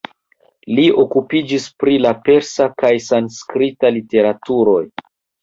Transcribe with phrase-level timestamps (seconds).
[0.77, 4.83] Li okupiĝis pri la persa kaj sanskrita literaturoj.